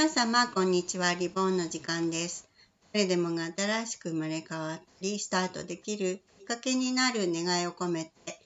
[0.00, 1.12] 皆様、こんにちは。
[1.12, 2.48] リボンの時間です。
[2.94, 8.40] 誰でもが新しく生まれ変わったり、スタートできるきっかけになる願いを込めて、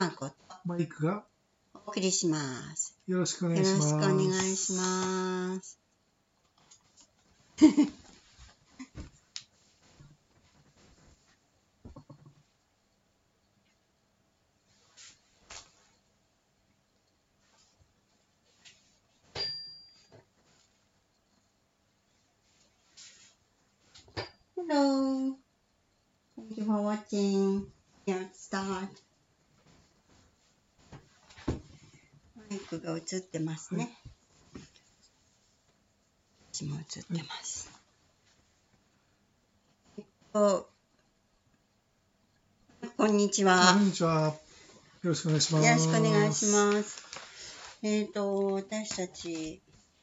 [0.00, 0.34] マコと
[0.64, 1.22] マイクが
[1.74, 2.98] お送りします。
[3.06, 3.92] よろしくおよ願いします。
[3.94, 5.78] ろしくお願いします。
[24.68, 25.36] Hello.
[26.36, 27.66] Thank you for watching.
[28.04, 28.88] Let's start.
[32.50, 33.96] マイクが映ってますね。
[36.52, 37.70] 私も映ってます。
[39.98, 40.68] えっと、
[42.96, 43.74] こんにちは。
[43.74, 44.34] こんにちは。
[45.04, 45.66] よろしくお願いします。
[45.68, 47.02] よろしくお願いします。
[47.82, 49.60] えっ、と、私たち、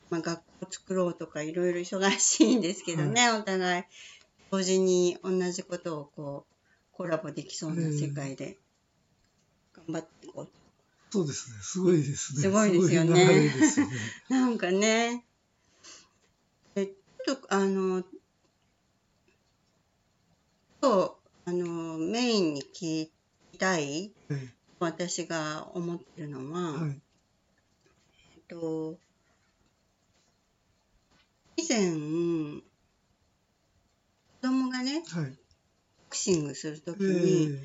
[0.09, 3.83] まあ、学校作ろうとかいろいろ忙しいんですけどね、お互い、
[4.53, 6.53] 同時に同じことをこう、
[6.91, 8.59] コラボできそうな世界で
[9.75, 10.51] 頑張っていこうと。
[11.09, 11.57] そうですね。
[11.63, 12.41] すごいですね。
[12.43, 13.51] すごいですよねね。
[14.29, 15.25] なんかね、
[16.75, 18.03] え、ちょっと、あの、
[20.83, 21.15] 今日、
[21.45, 23.09] あの、メインに聞
[23.53, 27.01] きたい、はい私が思ってるのは、はい。
[28.35, 28.99] えっと、
[31.55, 32.72] 以前、子
[34.43, 35.25] 供がね、はい。
[35.25, 35.37] ボ
[36.09, 37.63] クシングするときえに、ー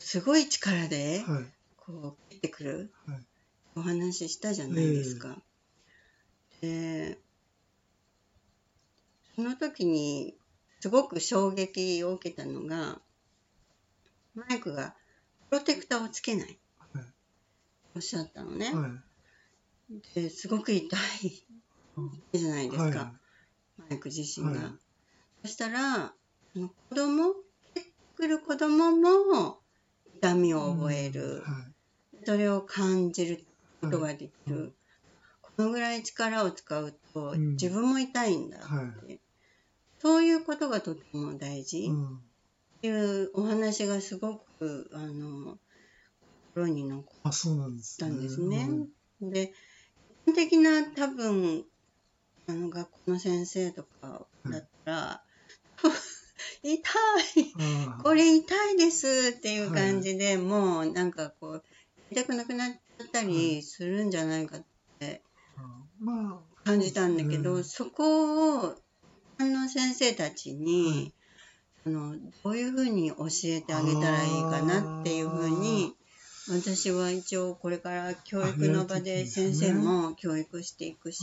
[0.00, 1.44] すごい力で、はい。
[1.76, 3.20] こう、蹴ってくる、はい
[3.74, 5.38] お話ししたじゃないですか。
[6.60, 7.18] で、
[9.34, 10.36] その時に、
[10.80, 13.00] すごく衝撃を受けたのが、
[14.34, 14.94] マイクが
[15.48, 16.58] プロテクターをつけない
[17.94, 18.74] おっしゃったのね。
[18.74, 18.90] はい。
[20.14, 23.12] ですごく痛いじゃないですか、は
[23.78, 24.60] いマイク自身が。
[24.60, 24.91] はい
[25.42, 26.14] そしたら、
[26.54, 27.34] 子供、
[27.74, 29.58] 蹴ってくる子供も
[30.14, 31.68] 痛みを覚える、は
[32.24, 33.46] それを感じるい。
[33.80, 34.56] ことができる。
[34.56, 34.74] うん
[35.54, 37.50] このぐらい力を使うと、うん。
[37.52, 39.20] 自分も痛いんだって、はい。
[39.98, 41.88] そういうことがとても大事。
[41.88, 42.20] っうん。
[42.80, 42.90] てい
[43.24, 45.58] うお話がすごく、あの、
[46.54, 47.32] 心に残っ
[47.98, 48.66] たんですね。
[49.20, 49.52] うんで、基
[50.26, 51.64] 本的な多分、
[52.48, 55.24] あの、学校の先生とかだったら、
[56.62, 56.72] 痛
[57.40, 57.52] い。
[58.02, 61.64] これ痛いですっていう感じで、もうなんかこう、
[62.10, 64.66] 痛くなくなっちゃったりするんじゃないかっ
[64.98, 65.22] て
[66.02, 67.64] まあ、感じたんだけど、うん。
[67.64, 68.74] そこを、
[69.38, 71.14] あの先生たちに、
[71.86, 75.94] あの、どういうふうに教えてあげたらいいかなっていうふうに、
[76.48, 81.22] 私は一応これから教育の場で先生も教育していくし、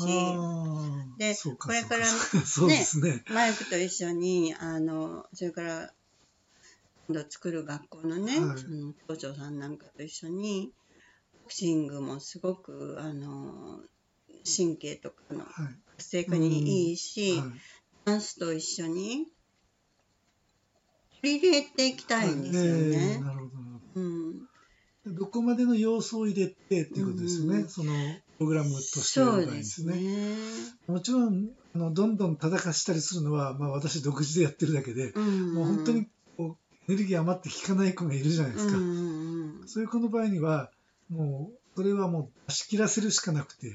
[1.17, 3.23] でこれからね。
[3.29, 5.93] マイクと一緒に、あの、それから、
[7.07, 10.71] 今度作る学校のね、はいその校長さんなんかと一緒に、
[11.43, 13.81] ボクシングもすごく、あの、
[14.45, 15.49] 神経とかのはい。
[15.97, 17.49] 活性化にいいし、はい
[18.05, 19.27] ダンスと一緒に
[21.21, 23.23] 取り入れていきたいんですよえねー。
[23.23, 24.48] なるほどなるほうん、
[25.05, 25.13] ど。
[25.13, 27.59] どこまでの要素を入れてっていうことですよね。
[27.59, 27.93] うんその
[28.37, 29.95] プログラムとしてやる場合でそうですすね。
[29.95, 30.35] ね。
[30.87, 38.95] もちろんあのどんどん叩かしたりするのは、まあ、私独自でやってるだけで、うん、もう本当にこうエネルギー余って効かない子がいるじゃないですか、うんう
[39.65, 40.71] んそういう子の場合には
[41.09, 43.73] もうそれはもう出し切らせるしかなくて、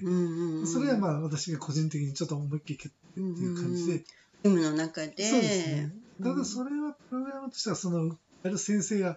[0.67, 4.05] それはまあ私が個人的にちょっと思いっきり蹴ってっていう感じで、
[4.45, 5.93] ジムの中で、そうですね。
[6.21, 6.33] うん。
[6.33, 9.17] ただそれはプログラムとしてはそのやる先生が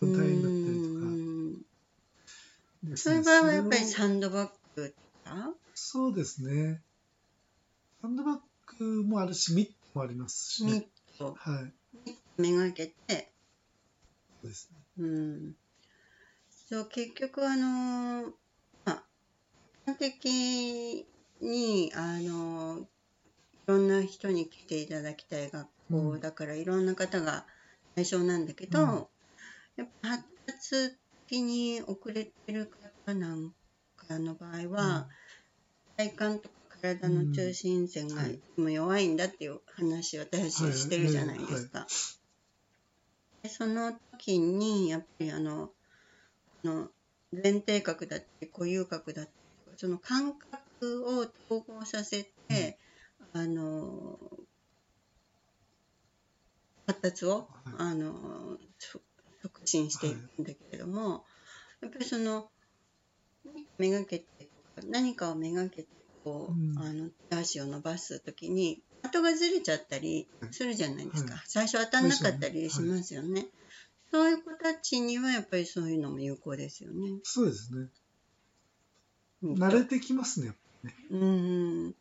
[0.00, 1.19] 大変だったりとか
[2.82, 2.96] ね。
[2.96, 6.82] そういう場合はやっぱりサンドバッグとか、そうですね。
[8.02, 11.34] サンドバッグもあるしミットもありますし、ミッね、ト。
[11.38, 11.72] はい。
[12.40, 13.32] めがけて、
[14.42, 14.78] そうですね。
[14.98, 15.56] うん、
[16.68, 18.32] そう結局あの
[18.84, 19.04] まあ
[19.84, 21.06] 基本的
[21.40, 22.86] にあのい
[23.66, 27.44] ろんな人に来ていただきたい学校、うんだからいろんな方が
[27.94, 29.06] 対象なんだけど、うん。
[29.76, 30.98] やっぱ発達
[31.30, 32.68] 的に遅れてる
[33.06, 33.52] 方なん
[33.96, 35.08] かの場合は、
[35.96, 38.22] 体幹とか体の中心線が
[38.56, 41.86] も弱いんだっていう話を私してるじゃないですか。
[43.42, 45.74] でその時にやっぱりあのこ
[46.64, 46.88] の
[47.32, 49.30] 前庭角だったり固有角だった
[49.70, 52.78] りその感覚を統合させて、
[53.32, 54.18] あの
[56.86, 57.74] 発達を、はい。
[57.78, 58.58] あの
[59.70, 61.24] そ促進していくんだけれども、
[61.82, 62.50] やっぱりその
[63.78, 64.26] めがけて
[64.88, 65.88] 何かをめがけて
[66.24, 73.46] こう、うんあの手足を伸ばすときに的がずれちゃったりするじゃないですか、はい最初当たんなかったりしますよね。
[74.10, 77.20] そういう子たちにはやっぱりそういうのも有効ですよね。
[77.22, 77.88] そうですね。
[79.42, 80.54] うん慣れてきますね。
[81.10, 81.24] うん、う
[81.88, 81.94] ん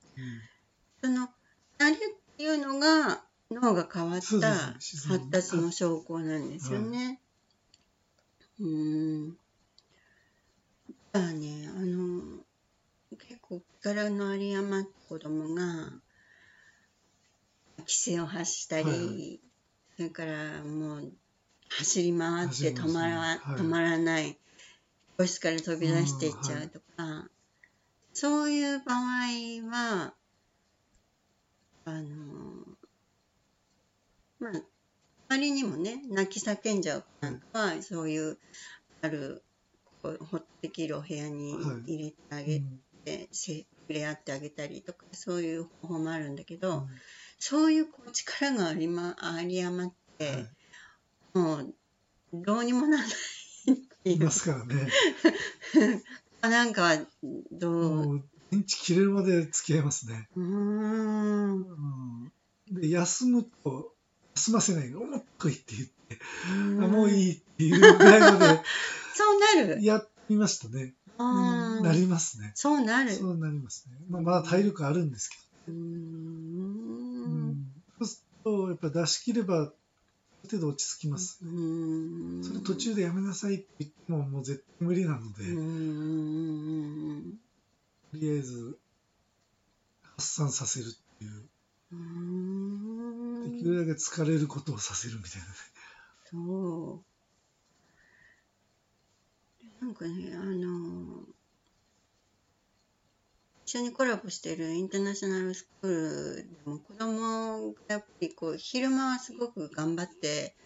[1.02, 1.30] その
[1.78, 1.98] 慣れっ
[2.38, 7.22] ていうのが脳が変わった発達の証拠なんですよね。
[8.60, 9.30] うん。
[9.32, 9.36] だ
[11.14, 12.44] からね、あの、
[13.18, 15.64] 結構力の有り余った子供が、
[17.80, 19.40] 規制を発したり、はい
[19.98, 21.12] それからもう
[21.68, 24.38] 走り回って止まら、はい止まらない、
[25.18, 27.28] 教室から飛び出していっちゃうとか、
[28.14, 28.98] そういう場合
[29.70, 30.14] は、
[31.84, 32.06] あの、
[34.40, 34.62] まあ、
[35.30, 38.38] 周りにもね、泣き叫んじゃう子なんかは、そういう、
[39.02, 39.44] ある、
[40.02, 46.88] こう、ほっとできるお部屋にはい入れてあげうんて、せ触れ合ってあげたりとか、そういう方法もあるんだけど、うん
[47.42, 50.50] そういうこう力があり,、ま、あり余って、はい。
[51.34, 51.76] もう、
[52.34, 53.12] どうにもならない
[53.72, 54.88] っていいうますからね。
[56.42, 57.08] なんかは、
[57.52, 60.28] どう、電池切れるまで付き合いますね。
[60.36, 62.32] うん。
[62.72, 63.94] で休むと
[64.40, 65.02] 休ませないの。
[65.02, 66.18] もっといって言って、
[66.50, 68.62] うんあもういいっていうぐらいまで
[69.14, 69.84] そうなる。
[69.84, 70.94] やってみましたね。
[71.18, 72.54] うんなりますね。
[72.56, 73.14] そうなる。
[73.14, 73.98] そうなりますね。
[74.10, 75.36] まあ、まだ体力あるんですけ。
[75.68, 75.74] ど。
[75.74, 79.74] うんんそうすると、やっぱ出し切れば、ある
[80.50, 81.40] 程度落ち着きます。
[81.44, 82.44] うーん。
[82.44, 85.44] それ途中でやめなさいって言っても、もう絶対無理なので。
[88.12, 88.80] とりあえず
[90.16, 91.50] 発散させるっていう。
[93.44, 95.54] できるだけ疲れることをさせるみたいなね。
[96.24, 97.06] そう。
[99.82, 101.26] なんかね、あの、
[103.66, 110.58] 一緒にコラボしてるインターナショナルスクールでも子供がやっぱりこう昼間はすごく頑張って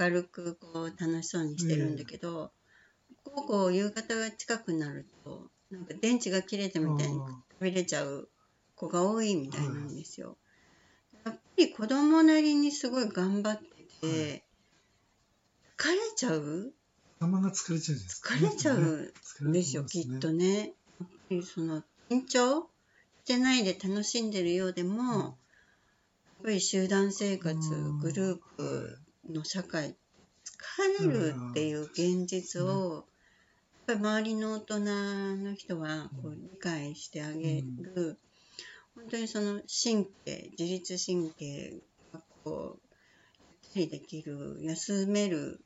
[0.00, 2.54] 明るくこう楽しそうにしてるんだけど、
[3.24, 8.30] 午後夕方が近くなるとなんか電池が切れたみたいにあ食べれちゃう
[8.76, 10.38] 子が多いみたいなんですよ。
[11.66, 13.66] り子供なりにすごい頑張って
[14.00, 14.44] て、
[15.78, 16.72] 疲れちゃう？
[17.20, 18.22] 頭が疲れちゃうんです。
[18.24, 19.12] 疲れちゃう
[19.52, 20.72] ですよ、きっとね。
[21.54, 22.68] その緊張
[23.24, 25.34] してないで楽しんでるようでも、やっ
[26.44, 28.98] ぱり集団生活、うんグループ
[29.30, 29.94] の社会、
[31.00, 33.06] 疲れるっていう現実を、
[33.86, 34.80] やっぱり周りの大人
[35.36, 38.18] の人はこう理解してあげる、
[38.94, 42.88] 本当にその神経、自律神経がこう、
[43.76, 45.60] ゆっくりできる、休める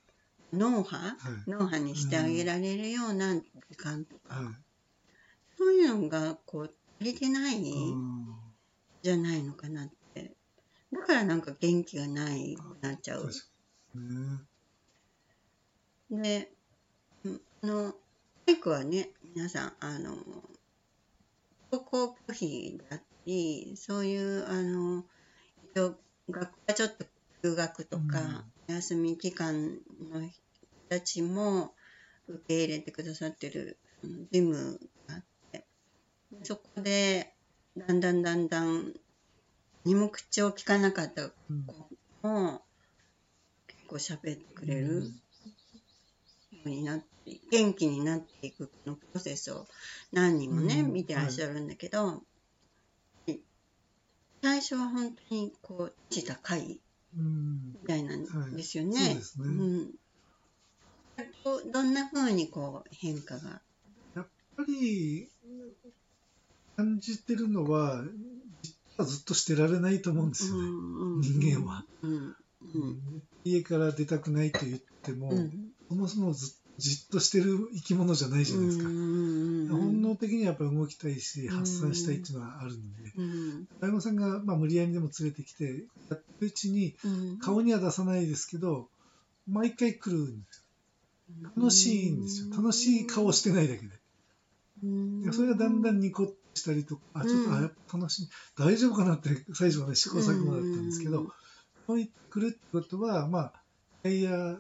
[0.53, 1.51] 脳波、はい。
[1.51, 4.55] 脳波にしてあげられるような時間とか、はい
[5.59, 8.27] そういうのがこう足りてないうん
[9.03, 10.33] じゃないのかなって。
[10.93, 13.31] だからなんか元気がないくなっちゃう。
[13.95, 14.47] うん。
[17.63, 17.95] あの、
[18.47, 20.17] 体育はね、皆さん、あの、
[21.71, 25.05] 高校拒否だったり、そういう、あの、
[25.75, 25.97] 学
[26.31, 27.05] 校はちょっと
[27.43, 29.75] 休学とか、お休み期間
[30.11, 30.41] の人
[30.89, 31.75] たちも
[32.29, 35.67] 受け入れてくださってるうんジムがあって、
[36.43, 37.35] そこで、
[37.77, 38.95] だんだんだんだん、
[39.85, 41.75] 何も口を聞かなかったうん子
[42.23, 42.63] も、
[43.67, 45.13] 結構喋ってくれる。
[46.53, 47.07] ようになって
[47.51, 49.67] 元気になっていくこのプロセスを
[50.13, 52.23] 何人もね、うん見てらっしゃるんだけど、
[54.47, 56.81] 最初は本当にこう位置高い
[57.19, 58.23] うんみたいなん
[58.55, 58.99] ですよはいね。
[59.07, 59.91] そうですねん。
[61.43, 63.61] どどんな風にこう変化が？
[64.15, 65.29] やっぱり
[66.77, 68.05] 感じてるのは
[68.63, 71.85] 実はずっとしてられないと思うんですよね、うん人間は。
[72.03, 72.37] うんうん
[73.43, 75.73] 家から出たくないと言っても、うん。
[75.89, 83.69] そもそもずじっとしてる生き物じゃないじゃないですか、うん本能的にはやっぱり動きたいし発散したいっていうのはあるんでうん。
[83.81, 87.39] 大悟さんが、まあ、無理やりでも連れてきてやってるうちにうん。
[87.39, 88.89] 顔には出さないですけど
[89.49, 90.63] 毎回来るんです
[91.43, 91.51] よ。
[91.57, 92.57] 楽しいんですよ。
[92.57, 93.89] 楽しい顔してないだけで。
[94.85, 95.23] うん。
[95.23, 97.57] でそれがだんだんニコッとしたりとかあちょっと、うん。
[97.59, 98.29] あやっぱ楽しい。
[98.57, 101.27] 大丈夫かなって最初はね試行錯誤だったんですけど、うん。
[101.27, 101.35] こ
[101.89, 103.53] う言ってくるってことはま
[104.05, 104.57] あいやいや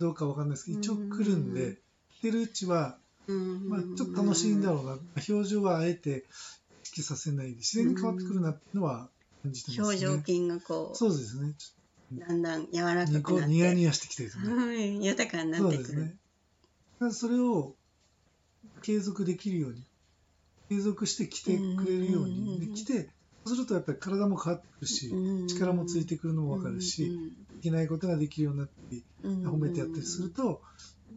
[0.00, 1.78] どうかわかんないですけど一応来るんで、うん
[2.20, 6.26] 来てるうちは、うんまあ、ちょっと楽しいんだろうな、表情はあえて
[6.82, 9.08] 意識させないで自然に変わってくるなっていうのは
[9.42, 9.86] 感じてますね。
[9.86, 11.54] 表情筋がこそうですね。
[12.12, 14.54] だんだん柔らかくなってコニヤニヤしてきてるとね。
[14.54, 15.88] はい豊かになそってくる。
[15.88, 17.12] うですね。
[17.12, 17.74] それを
[18.82, 19.82] 継続できるように、
[20.68, 23.08] 継続して来てくれるように、うんで来て
[23.46, 25.10] そうするとやっぱり体も変わってくるし、
[25.48, 27.10] 力もついてくるのも分かるし、
[27.60, 30.62] できないことができるようになったり褒めてやったりすると、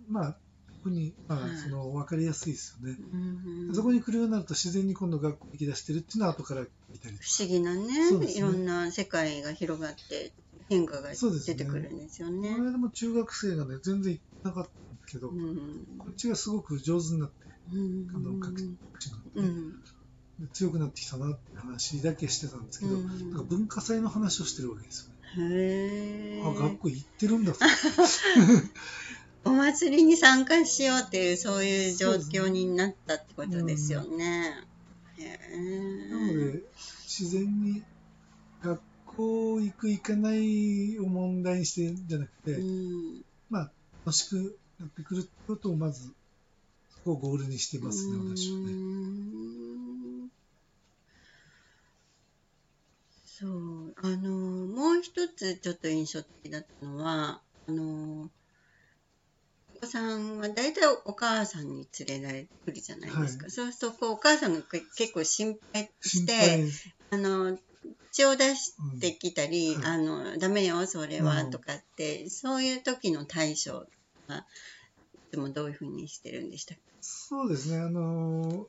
[0.10, 0.38] まあ
[0.84, 1.52] 特に、まはい。
[1.52, 2.98] あ、その分かりやすいですよね。
[3.14, 8.32] うんそこに来るようになると自然に今度学校行き出してるっていうのは後から見たり不思議なねね。
[8.34, 10.34] いろんな世界が広がって
[10.68, 12.52] 変化が出てくるんですよね。
[12.52, 15.56] この間も中学生がね全然行ってなかったんですけど、うん。
[15.98, 17.36] こっちがすごく上手になって
[17.72, 19.72] うんあの各地のね、うん。
[20.40, 25.12] で強くなってきたなって話だけしてたんですけど、うんなんか文化祭の話をしてるわけですよ。
[25.12, 25.12] ね。
[25.38, 27.54] へあ学え校行ってるんだ。
[27.54, 27.60] と
[29.46, 34.63] お祭りに参加しようっていうそういう状況になったってことですよね。
[35.18, 36.63] へなのえで
[37.04, 37.84] 自然に
[38.62, 43.25] 学校行く行かないを問題にしてんじゃなくて、うん。
[43.50, 43.72] まあ
[44.06, 46.08] 楽しくなってくることをまず
[46.96, 48.72] そこをゴールにしてますね私はうね。
[48.74, 50.30] ん
[53.44, 53.96] そう。
[54.02, 54.30] あの
[54.68, 58.30] もう一つちょっと印象的だったのはあの
[59.76, 66.66] お子さんは大体お母さんに連れられてくるじゃないですか、はそうするとこうお母さんがけ結構心配して
[67.10, 67.58] あの
[68.12, 69.86] 血を出してきたり、うん。
[69.86, 71.52] あのダメよそれは、うん。
[71.52, 73.86] とかってそういう時の対処
[74.28, 74.46] は
[75.14, 76.84] いつもどういうふうにしてるんでしたっけ？
[77.02, 77.80] そうですね。
[77.80, 78.66] あのー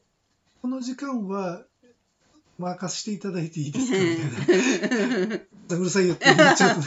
[0.63, 1.67] この時間は
[2.59, 5.37] 任せていただいていいですかみたいな。
[5.77, 6.87] うるさいよって言っちゃうとね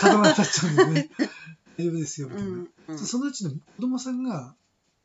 [0.00, 1.10] 固まっちゃうんでね。
[1.78, 2.98] 大丈夫ですよみたいな、うんうん。
[2.98, 4.54] そのうちの子供さんが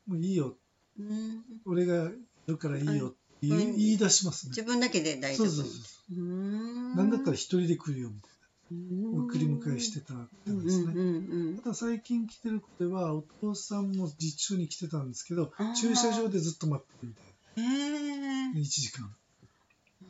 [0.08, 0.56] もういいよ。
[1.00, 2.12] うん俺がい
[2.48, 3.78] るからいいよって言い,、うん。
[3.78, 4.50] 言い出しますね。
[4.50, 5.48] 自分だけで大丈夫。
[5.48, 5.72] そうそうそ
[6.14, 6.18] うう。
[6.18, 6.96] ーん。
[6.96, 8.32] なんだったら一人で来るよみたいな。
[8.72, 10.30] 送り迎えしてたん
[10.64, 17.66] ですね、うんうんただ最近来てる子ではお父さんも実習に来てたんですけど駐車場でずっと待ってるみたい
[18.54, 18.60] な。
[18.60, 19.14] 1時間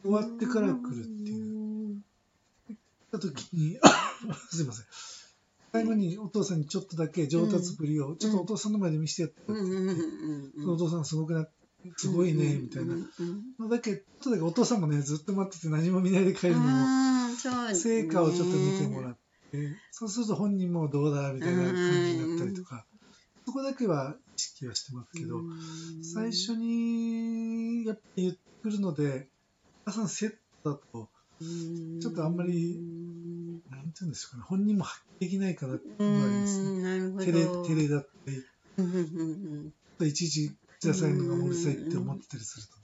[0.04, 2.02] 終わってから来るっていう。
[3.12, 3.78] た時に
[4.50, 4.86] すいません。
[5.74, 11.48] 最後にお父さんにちょっとだけ上達ぶりを、ちょっとお父さんの前で見せてやってってうんうんうんうんお父さんすごくな
[11.98, 12.94] すごいねみたいな。
[12.94, 19.18] うんうんのだけちょっとだけお父さんもねずっと待ってて何も見ないで帰るのも成果をちょっと見てもらっ
[19.52, 22.86] てそうすると本人もどうだみたいな感じになったりとか
[23.46, 26.04] そこだけは意識はしてますけどうん。
[26.04, 29.41] 最初にやっぱり言ってくるので皆
[29.90, 30.34] さんセッ
[30.64, 31.10] トだと
[32.00, 32.80] ちょっとあんまり
[33.72, 36.70] なんて言うんですかね本人も発揮できないかなっていうのがありますね。
[36.70, 37.26] うんなるほど。
[37.26, 38.44] テレテレだったり。
[39.98, 42.82] といちいち口出されるのがうるさいって思ってたりするとね。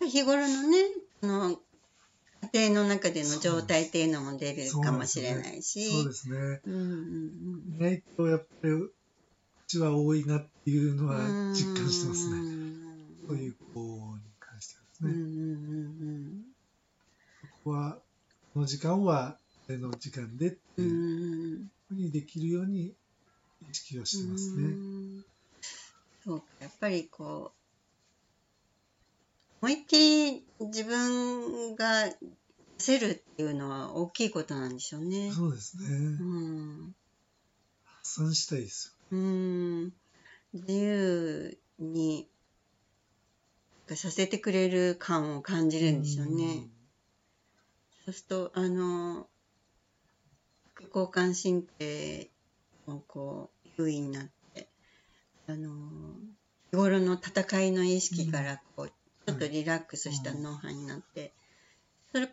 [0.00, 0.78] うん日頃のね
[1.22, 1.58] あの
[2.54, 5.90] 家庭の中での状態っていうのも出るかもしれないし。
[5.90, 6.60] そうですね。
[6.66, 8.90] うんうん意外とやっぱりう
[9.66, 12.36] ちは多いなっていうのはうん実感してますね。
[12.36, 12.72] うん。
[13.28, 13.54] そういう
[15.02, 16.42] 子に関してはですうんうね、ん
[17.42, 17.98] ここは
[18.54, 19.36] この時間は
[19.68, 22.94] あれの時間でってうんういうんふうにできるように
[23.70, 24.62] 意識はしてますね。
[24.64, 25.24] うん
[26.24, 27.52] そうかやっぱりこ
[29.62, 32.16] う思いっきり自分が出
[32.78, 35.32] せるっていうのは大きいことなんでしょうね。
[35.32, 35.84] そうですね。
[35.88, 36.94] うん
[38.02, 39.92] 発散したいですうん
[40.52, 42.28] 自由に
[43.94, 45.92] させてくれる感を感じよ。
[45.92, 46.68] るんでしょうね。
[48.04, 49.26] そうするとあの
[50.74, 52.30] 副交感神経
[52.86, 54.24] もこう優位になっ
[54.54, 54.68] て
[55.48, 55.70] あの
[56.70, 61.32] 日頃の戦いの意識からこう、ちょっとリラックスした脳波になって、
[62.12, 62.28] それ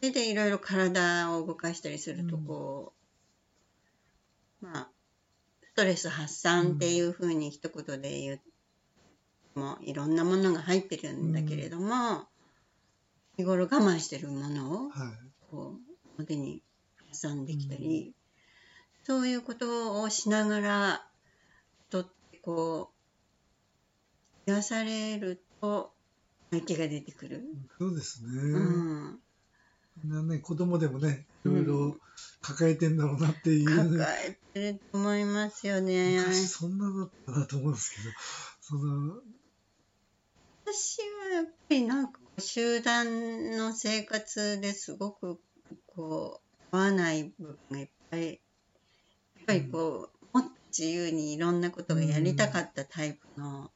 [0.00, 2.92] それでいろいろ体を動かしたりするとうんこ
[4.62, 4.88] う、まあ
[5.62, 8.51] ストレス発散っていうふうに一言で言って
[9.54, 12.26] もいろんなものが入ってるんだけれども、
[13.36, 15.32] 日頃我慢してるものをはい。
[15.50, 16.62] こう表に
[17.08, 18.14] 発散できたり、
[19.04, 21.06] そういうことをしながら
[21.90, 22.90] とってこ
[24.46, 25.92] う癒されると
[26.50, 27.42] 泣きが出てくる。
[27.78, 28.30] そうですね。
[28.30, 29.20] うん、
[30.04, 31.96] なね、子供でもね、いろいろ
[32.40, 36.18] 抱えてんだろうなっていう、抱えてると思いますよね。
[36.18, 38.14] 昔そんなだったなと思うんですけど、
[38.60, 39.14] その、
[40.74, 45.38] 私はやっぱりなんか集団の生活ですごく
[45.86, 46.40] こ
[46.72, 48.38] う合わない部分がいっぱいやっ
[49.46, 53.70] ぱりこう、もっと自由にいろんなことがやりたかったタイプの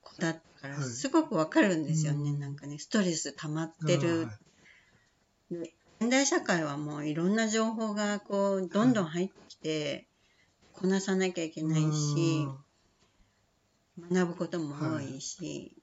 [0.00, 0.84] 子だったからはい。
[0.84, 2.40] すごくわかるんですよね、うん。
[2.40, 4.28] なんかねストレス溜まってる。
[5.50, 10.08] 現代社会はもういろんな情報がこうどんどん入ってきて、
[10.72, 12.46] こなさなきゃいけーないし
[13.98, 14.08] うん。
[14.14, 15.81] 学ぶことも多いし、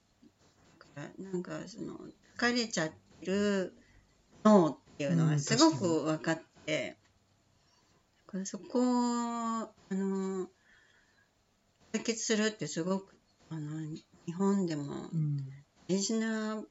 [1.17, 1.97] なんかその
[2.37, 3.73] 疲れちゃってる
[4.43, 6.97] 脳っていうのがすごく分かって、
[8.27, 10.47] だからそこをあの
[11.91, 13.15] 解決するってすごく
[13.49, 13.81] あの
[14.25, 15.37] 日本でもうん
[15.87, 16.61] 大事な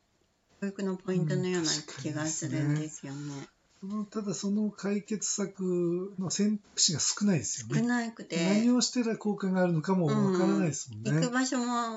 [0.60, 1.68] 教育のポイントのような
[2.00, 3.48] 気がするんですよね。
[3.80, 7.86] そのただその解決策の選択肢が少ないですよ少ね。
[7.86, 11.12] なくて何をしたら効果があるのかもわからないですもんね。
[11.12, 11.96] 行く場所もあ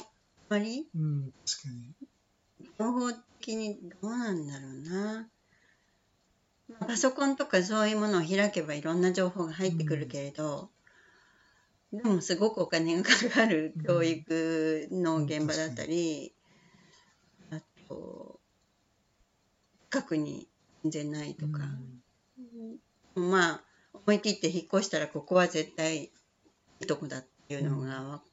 [0.49, 1.93] まりうん、確かに。
[2.81, 5.29] 情報的にどうなんだろうな。
[6.87, 10.69] パソコンとかそういうものを開けばいろんな情報が入ってくるけれど、
[11.93, 16.33] でもすごくお金がかかる教育の現場だったり、
[17.51, 18.39] あと、
[19.91, 20.47] 近くに
[20.83, 21.59] 全然ないとか、
[23.13, 23.61] まあ、
[23.93, 26.11] 思い切って引っ越したらここは絶対い
[26.79, 28.23] いとこだっていうのが分か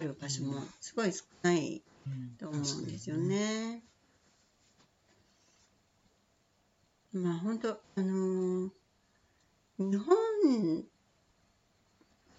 [0.00, 1.82] る場所もすごい少ない
[2.38, 3.16] と思うんですよ。
[3.16, 3.82] ね。
[7.12, 8.70] まあ本当あのー
[9.78, 10.16] 日本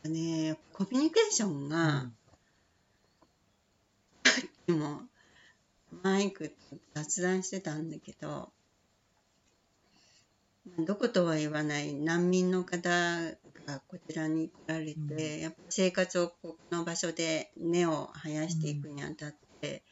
[0.04, 2.12] はねコミュニケーションが、
[4.68, 5.04] でも
[6.04, 6.54] マイク
[6.94, 8.52] 雑談してたんだけど
[10.78, 12.90] どことは言わない難民の方
[13.66, 15.00] がこちらに来られて、
[15.36, 15.40] うん。
[15.42, 19.84] やっぱ生活をこの場所で根を生やしていくにあたって、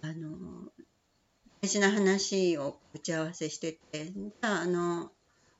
[0.00, 0.36] あの
[1.62, 5.10] 大事な話を打ち合わせしててじゃああの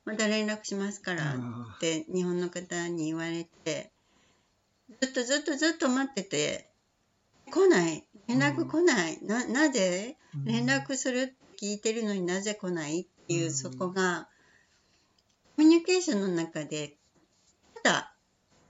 [0.04, 3.92] また連絡しますからっあて日本の方に言われて
[5.00, 6.68] ずっとずっとずっと待ってて
[7.50, 8.04] 来ない。
[8.28, 10.16] 連絡来ない、ななぜ？
[10.36, 11.34] ー連絡するって
[11.66, 13.02] 聞いてるのになぜ来ない？
[13.02, 13.52] っていう、うん。
[13.52, 14.26] そこが
[15.56, 16.96] コミュニケーションの中で
[17.82, 18.14] ただ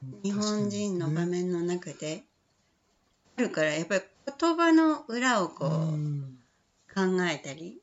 [0.03, 2.25] うん日本人の場確面の中で
[3.39, 4.03] あるからやっぱり
[4.39, 6.32] 言葉の裏をこかうにね
[6.95, 7.81] 考えたり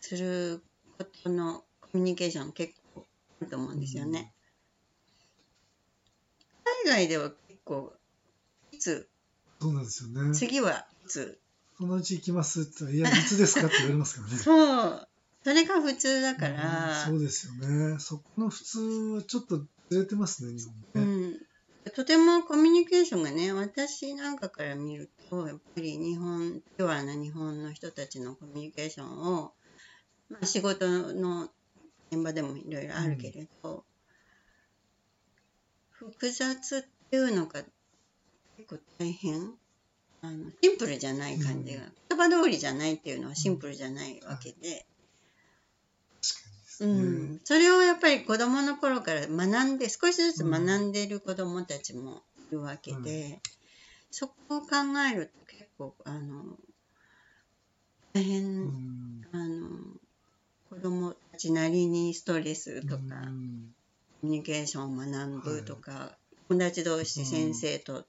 [0.00, 0.62] する
[0.98, 3.04] ことのコミュニケーション結構
[3.40, 4.32] あると思うんですよね。
[6.84, 7.92] 海外では結構
[8.72, 8.92] いつ？
[8.92, 9.06] うん
[9.58, 10.34] そうなんですよね。
[10.34, 11.38] 次はいつ？
[11.78, 14.36] そのうち行きますって言ったら、いや、いつですかって言われますからね。
[14.38, 15.08] そう
[15.44, 17.98] それが普通だかうんら、そうですよね。
[17.98, 19.58] そこの普通はちょっと
[19.90, 21.15] ずれてますね、日う本ね。
[21.15, 21.15] ん、
[21.94, 29.52] とてもコミュニケーションがね私なんかから見るとやっぱり日本ピュアな日本の人たちのコミュニケーションを、
[30.28, 31.48] まあ、仕事の
[32.10, 33.84] 現場でもいろいろあるけれど、
[35.90, 37.62] 複雑っていうのが
[38.56, 39.52] 結構大変
[40.22, 44.86] あのシンプルじゃない感じが、言葉通りじゃないっていうのはシンプルじゃないわけで。
[46.80, 46.86] う。
[46.88, 53.40] ん、それをやっぱり子どもの頃から学んで少しずつ学んでいる子どもたちもいるわけで、
[54.10, 54.68] そこを考
[55.10, 56.56] えると結構あの
[58.12, 59.28] 大変、うん。
[59.32, 59.68] あの
[60.70, 63.74] 子どもたちなりにストレスとか、うん。
[64.22, 66.16] コミュニケーションを学ぶとか、
[66.48, 68.06] 友達同士先生と、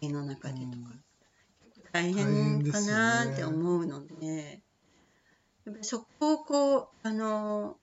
[0.00, 0.94] 家の中でとか、
[1.92, 4.62] 大変かなって思うので、
[5.68, 7.76] やっぱりそこをこう、あの、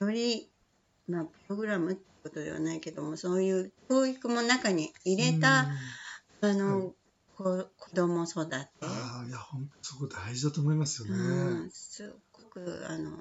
[0.00, 0.50] より、
[1.06, 5.68] まあ、プログラムってことではないけども、そういう教育も中に入れた、
[6.40, 6.92] あの、はい
[7.36, 11.14] こ子供育て、ああ、いや、ほんとそこ大事だと思いますよね。
[11.14, 13.12] うん、すごく、あの、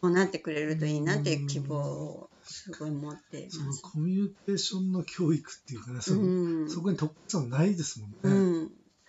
[0.00, 3.72] そうなってくれるといいなっていう希望をすごい持っていその。
[3.72, 8.16] コミュニケーションの教育っていうかね、そのうん、そこに特化ないですもんね。
[8.22, 8.28] う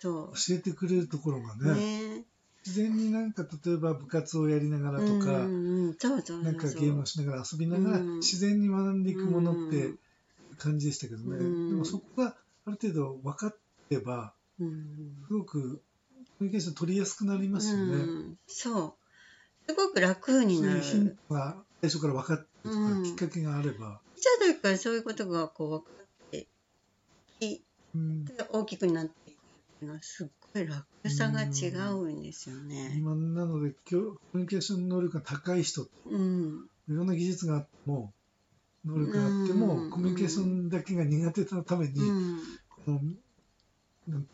[0.02, 1.74] 教えてくれるところがう。
[1.74, 1.74] ね、
[2.18, 2.24] ね。
[2.66, 5.32] 自然になんか例えば部活をやりながらとか。
[5.32, 5.94] なん
[6.56, 9.98] かゲームをしながら遊びながらうん自然に学んでいくものってうん
[10.58, 12.34] 感じでしたけどね、うんでもそこが
[12.66, 13.56] ある程度分かっ
[13.88, 15.80] てばうんすごく
[16.38, 17.94] コミュニケーション取りやすくなりますよね。
[17.94, 18.94] うん、そう。
[19.68, 20.80] すごく楽になる。
[20.80, 26.46] ヒントが最初から分かってとか、うんきっかけがあれば、ちっちゃい時からそういうことがこう分かって
[28.52, 29.27] 大きくなって
[29.86, 32.94] のはすっごい楽さが違うんですよね。
[32.96, 36.68] 今なのでコミュニケーション能力が高い人いうん。
[36.88, 38.12] ろんな技術があっても
[38.84, 42.38] 能力があっても、うんコミュニケーションだけが苦手なために、うん。
[42.68, 43.00] この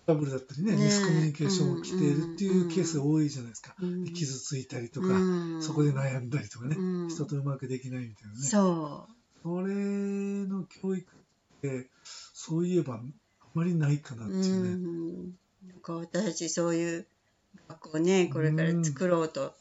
[0.07, 0.85] トラブルだったりねね。
[0.85, 3.74] ミスコミュニケーション起きているっていうケースが多いじゃないですか、
[4.14, 5.62] 傷ついたりとか、うん。
[5.62, 7.09] そこで悩んだりとかね、うん。
[7.09, 8.40] 人とうまくできないみたいなね。
[8.40, 9.09] そ
[9.42, 11.90] それの教育って
[12.33, 13.00] そういえばあ
[13.54, 14.32] まりないかなっう。
[14.32, 15.24] ていうね、ん。
[15.68, 17.06] なんか私たちそういう
[17.68, 19.54] 学校ね、これから作ろうと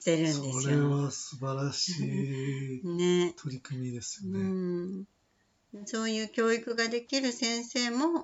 [0.00, 0.90] してるんですそれよ。
[0.90, 3.34] は素晴らしいね。
[3.36, 4.44] 取り組みですようね。
[4.44, 5.06] ん。
[5.84, 8.16] そういう教育ができる先生もいく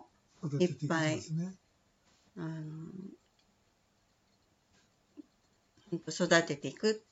[0.43, 1.55] ことですね。
[2.37, 2.89] あの
[6.09, 7.03] 育てていく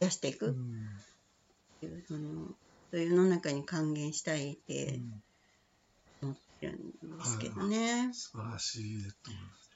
[0.00, 0.88] 増やしていくっうん
[1.80, 2.48] ていう、その
[2.90, 5.29] そういう世の中に還元したいってうん思って
[6.66, 8.10] るんですけどね。
[8.12, 9.70] 素晴らしいと思います。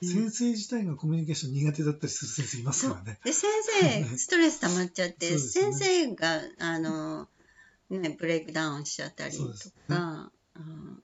[0.00, 2.62] 先生自体がコミュニケーション苦手だったりする先生い。
[2.62, 3.18] ますからね。
[3.24, 3.50] で先
[3.82, 7.28] 生ストレス溜まっちゃって、ね先生があの、
[7.90, 10.32] ね、ブレイクダウンしちゃったりとそうですねか。
[10.54, 11.02] うん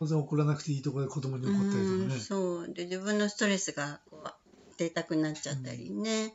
[0.00, 0.78] 当然怒らなくてい。
[0.78, 0.82] い。
[0.82, 2.18] ところで子供に怒ったりとかうんね。
[2.18, 4.32] そうで自分のストレスがこう
[4.78, 6.34] 出たくなっちゃったりね、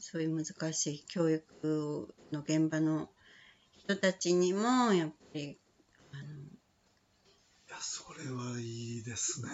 [0.00, 0.26] そうい。
[0.26, 1.04] う難しい。
[1.06, 3.08] 教育の現場の
[3.78, 5.58] 人たちにもやっぱり、
[8.24, 9.48] れはいいですね。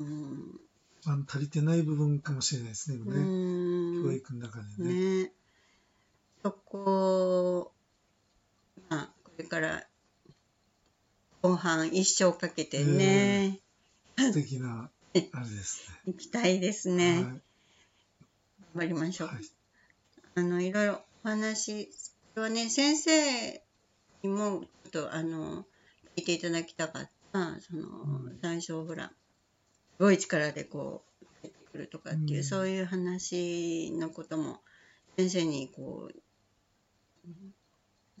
[0.00, 0.60] のうん。
[1.04, 2.98] まあ、足りてない部分かもしれないですね。
[3.04, 4.00] うね。
[4.00, 4.04] ん。
[4.04, 5.22] 教育の中でね。
[5.22, 5.32] ね。
[6.42, 7.72] そこ
[8.90, 9.86] まあこれから
[11.40, 13.60] 後半一生かけてね、
[14.16, 14.90] 素敵な、
[15.32, 17.16] あれです行きたいですね。
[17.16, 17.32] ね、はい。
[17.32, 17.42] 頑
[18.76, 19.38] 張りましょう、はい。
[20.36, 21.86] あのいろいろお話
[22.34, 23.62] これはね先生
[24.22, 25.64] にもちょっとあの
[26.16, 29.12] 聞いていただきたかったその、ん最初ほらす
[29.98, 34.60] ごい力でこう入ってくるとかっていう、うんそういう話のことも
[35.16, 37.32] 先生にこう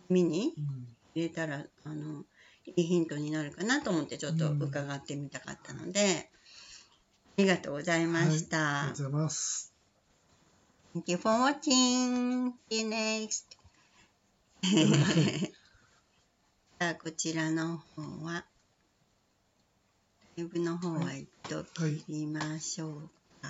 [0.08, 2.24] 見にうん入れたらあの
[2.66, 8.56] いいヒントになるかなと思ってちょっと伺ってみたかったので、ありがとうございました。
[8.56, 9.72] はいありがとうございます。
[10.96, 12.52] Thank you for watching.
[12.68, 13.44] See you next.
[16.80, 18.44] さあ、こちらの方は、
[20.36, 22.92] ライブの方は一度切りましょう
[23.40, 23.48] か。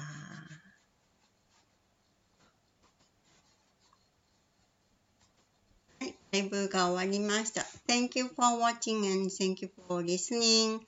[6.00, 7.62] はい、ライブが終わりました。
[7.88, 10.80] Thank you for watching and thank you for listening.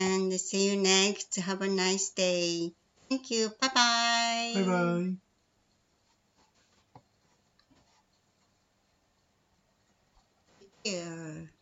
[0.00, 1.38] And see you next.
[1.42, 2.72] Have a nice day.
[3.10, 3.48] Thank you.
[3.60, 4.54] Bye bye.
[4.54, 5.24] バイバイ。
[10.84, 11.53] Yeah.